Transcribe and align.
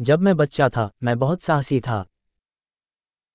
जब 0.00 0.20
मैं 0.20 0.36
बच्चा 0.36 0.68
था 0.68 0.90
मैं 1.02 1.18
बहुत 1.18 1.42
साहसी 1.42 1.80
था 1.80 2.04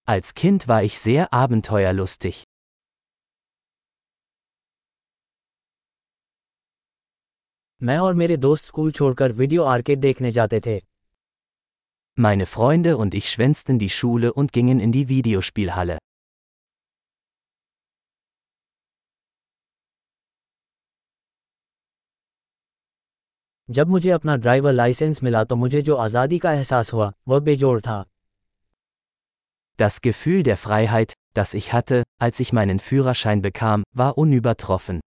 Als 0.09 0.33
Kind 0.41 0.65
war 0.67 0.77
ich 0.83 0.97
sehr 0.99 1.25
abenteuerlustig. 1.33 2.33
मैं 7.83 7.97
और 7.97 8.13
मेरे 8.13 8.37
दोस्त 8.37 8.65
स्कूल 8.65 8.91
छोड़कर 8.91 9.31
वीडियो 9.31 9.63
आर्केड 9.63 9.99
देखने 9.99 10.31
जाते 10.31 10.61
थे 10.65 10.79
Meine 12.19 12.45
Freunde 12.45 12.95
und 12.97 13.13
ich 13.13 13.29
schwänzten 13.29 13.79
die 13.79 13.89
Schule 13.89 14.33
und 14.33 14.53
gingen 14.53 14.79
in 14.79 14.91
die 14.91 15.05
Videospielhalle. 15.09 15.97
जब 23.68 23.88
मुझे 23.88 24.10
अपना 24.10 24.36
ड्राइवर 24.36 24.72
लाइसेंस 24.72 25.22
मिला 25.22 25.42
तो 25.44 25.56
मुझे 25.56 25.82
जो 25.82 25.96
आज़ादी 25.96 26.38
का 26.38 26.52
एहसास 26.52 26.92
हुआ 26.92 27.12
वह 27.28 27.40
बेजोड़ 27.40 27.80
था 27.80 28.04
Das 29.78 30.00
Gefühl 30.02 30.42
der 30.42 30.56
Freiheit, 30.56 31.12
das 31.38 31.54
ich 31.54 31.72
hatte, 31.72 32.02
als 32.18 32.40
ich 32.40 32.52
meinen 32.52 32.80
Führerschein 32.80 33.42
bekam, 33.42 33.84
war 33.96 34.12
unübertroffen. 34.18 35.00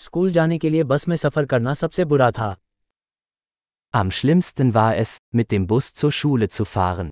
स्कूल 0.00 0.30
जाने 0.32 0.58
के 0.58 0.70
लिए 0.70 0.84
बस 0.84 1.08
में 1.08 1.16
सफ़र 1.16 1.46
करना 1.46 1.74
सबसे 1.74 2.04
बुरा 2.04 2.30
था 2.30 2.54
Am 3.94 4.10
schlimmsten 4.10 4.72
war 4.74 4.90
es, 5.02 5.18
mit 5.34 5.52
dem 5.52 5.66
Bus 5.66 5.92
zur 5.94 6.12
Schule 6.12 6.48
zu 6.48 6.64
fahren. 6.64 7.10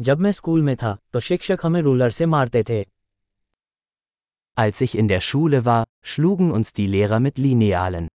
जब 0.00 0.18
मैं 0.18 0.32
स्कूल 0.32 0.62
में 0.62 0.76
था 0.76 0.96
तो 1.12 1.20
शिक्षक 1.20 1.58
हमें 1.62 1.80
रूलर 1.82 2.10
से 2.10 2.26
मारते 2.26 2.62
थे 2.68 2.84
Als 4.58 4.80
ich 4.84 4.94
in 5.00 5.08
der 5.08 5.20
Schule 5.26 5.60
war, 5.64 5.82
schlugen 6.04 6.50
uns 6.52 6.72
die 6.78 6.86
Lehrer 6.94 7.20
mit 7.26 7.38
Linealen. 7.38 8.08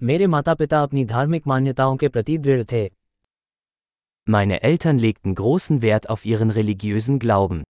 मेरे 0.00 0.26
माता 0.26 0.54
पिता 0.54 0.82
अपनी 0.82 1.04
धार्मिक 1.04 1.46
मान्यताओं 1.46 1.96
के 1.96 2.08
प्रति 2.08 2.38
दृढ़ 2.38 2.64
थे 2.72 2.88
Meine 4.26 4.58
Eltern 4.62 4.98
legten 4.98 5.34
großen 5.34 5.82
Wert 5.82 6.08
auf 6.10 6.24
ihren 6.24 6.50
religiösen 6.50 7.18
Glauben. 7.18 7.62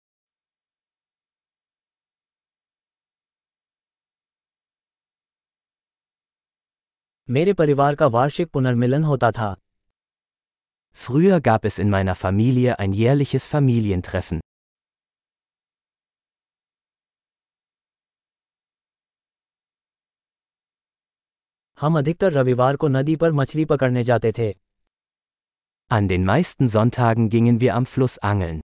मेरे 7.30 7.52
परिवार 7.52 7.94
का 7.94 8.06
वार्षिक 8.06 8.48
पुनर्मिलन 8.48 9.04
होता 9.04 9.30
था 9.30 9.54
Früher 10.96 11.36
gab 11.48 11.66
es 11.68 11.78
in 11.84 11.90
meiner 11.90 12.14
Familie 12.22 12.72
ein 12.84 12.94
jährliches 13.00 13.46
Familientreffen. 13.52 14.40
हम 21.78 21.98
अधिकतर 21.98 22.32
रविवार 22.32 22.76
को 22.76 22.88
नदी 22.88 23.16
पर 23.16 23.32
मछली 23.32 23.64
पकड़ने 23.64 24.02
जाते 24.02 24.32
थे 24.38 24.52
An 25.90 26.10
den 26.10 26.26
meisten 26.32 26.72
Sonntagen 26.74 27.30
gingen 27.36 27.60
wir 27.62 27.72
am 27.76 27.86
Fluss 27.94 28.18
angeln. 28.32 28.60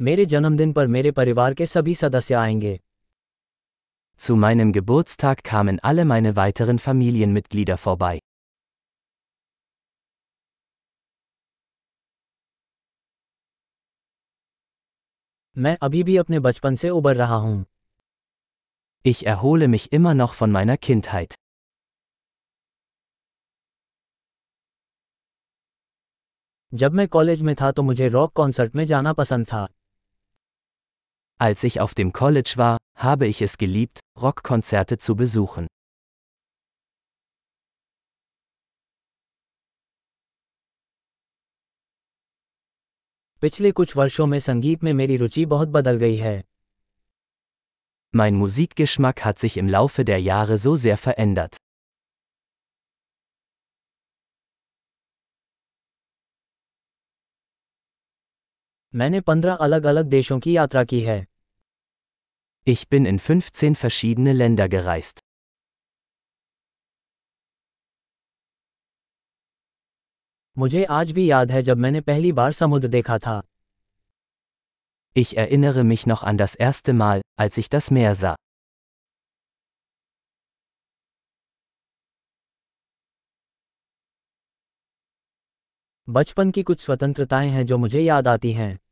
मेरे 0.00 0.24
जन्मदिन 0.26 0.72
पर 0.72 0.86
मेरे 0.86 1.10
परिवार 1.10 1.54
के 1.54 1.66
सभी 1.66 1.94
सदस्य 1.94 2.34
आएँगे 2.34 2.80
Zu 4.20 4.34
meinem 4.36 4.72
Geburtstag 4.72 5.40
kamen 5.42 5.78
alle 5.90 6.04
meine 6.04 6.32
weiteren 6.36 6.80
Familienmitglieder 6.86 7.76
vorbei. 7.86 8.18
मैं 15.58 15.76
अभी 15.82 16.02
भी 16.02 16.16
अपने 16.16 16.38
बचपन 16.38 16.76
से 16.76 16.88
उबर 16.88 17.16
रहा 17.16 17.36
हूँ 17.36 17.64
Ich 19.06 19.22
erhole 19.26 19.68
mich 19.68 19.88
immer 19.98 20.14
noch 20.14 20.34
von 20.42 20.54
meiner 20.58 20.76
Kindheit. 20.88 21.36
जब 26.74 26.92
मैं 26.92 27.08
कॉलेज 27.08 27.42
में 27.42 27.54
था 27.54 27.72
तो 27.72 27.82
मुझे 27.82 28.08
रॉक 28.08 28.32
कॉन्सर्ट 28.32 28.74
में 28.74 28.84
जाना 28.84 29.12
पसंद 29.12 29.46
था 29.46 29.66
Als 31.39 31.63
ich 31.63 31.79
auf 31.79 31.93
dem 31.95 32.13
College 32.13 32.53
war, 32.57 32.77
habe 32.95 33.27
ich 33.27 33.41
es 33.41 33.57
geliebt, 33.57 33.99
Rockkonzerte 34.19 34.97
zu 34.97 35.15
besuchen. 35.15 35.67
पिछले 43.41 43.71
कुछ 43.71 43.95
वर्षों 43.95 44.25
में 44.27 44.39
संगीत 44.39 44.83
में 44.83 44.93
मेरी 44.93 45.15
रुचि 45.17 45.45
बहुत 45.45 45.67
बदल 45.67 45.97
गई 45.97 46.15
है 46.15 46.43
Mein 48.13 48.35
Musikgeschmack 48.35 49.23
hat 49.25 49.39
sich 49.39 49.57
im 49.57 49.69
Laufe 49.69 50.03
der 50.05 50.19
Jahre 50.21 50.57
so 50.57 50.75
sehr 50.75 50.97
verändert. 50.97 51.57
मैंने 58.96 59.20
पंद्रह 59.20 59.54
अलग 59.54 59.84
अलग 59.84 60.06
देशों 60.06 60.38
की 60.40 60.56
यात्रा 60.56 60.84
की 60.84 61.00
है 61.00 61.24
Ich 62.66 62.84
bin 62.92 63.06
in 63.06 63.18
15 63.18 63.74
verschiedene 63.82 64.32
Länder 64.36 64.66
gereist. 64.74 65.20
मुझे 70.58 70.84
आज 70.84 71.12
भी 71.12 71.30
याद 71.30 71.50
है 71.50 71.62
जब 71.62 71.76
मैंने 71.76 72.00
पहली 72.00 72.32
बार 72.32 72.52
समुद्र 72.52 72.88
देखा 72.88 73.18
था 73.18 73.40
Ich 75.16 75.34
erinnere 75.36 75.84
mich 75.90 76.06
noch 76.06 76.24
an 76.24 76.40
das 76.40 76.56
erste 76.68 76.94
Mal, 77.02 77.22
als 77.40 77.58
ich 77.58 77.70
das 77.74 77.90
Meer 77.98 78.14
sah. 78.14 78.34
बचपन 86.08 86.50
की 86.50 86.62
कुछ 86.62 86.80
स्वतंत्रताएँ 86.80 87.50
हैं 87.50 87.66
जो 87.66 87.78
मुझे 87.78 88.00
याद 88.00 88.28
आती 88.28 88.52
हैं 88.52 88.85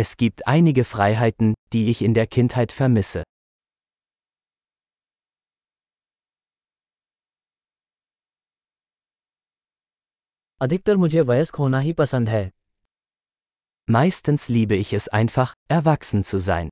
Es 0.00 0.16
gibt 0.16 0.46
einige 0.46 0.84
Freiheiten, 0.84 1.54
die 1.72 1.90
ich 1.90 2.02
in 2.02 2.14
der 2.14 2.26
Kindheit 2.26 2.70
vermisse. 2.70 3.24
अधिकतर 10.60 10.96
मुझे 10.96 11.20
वयस्क 11.20 11.56
होना 11.56 11.78
ही 11.78 11.92
पसंद 11.92 12.28
है 12.28 12.50
Meistens 13.90 14.48
liebe 14.48 14.76
ich 14.76 14.92
es 14.92 15.08
einfach, 15.08 15.54
erwachsen 15.68 16.22
zu 16.22 16.38
sein. 16.38 16.68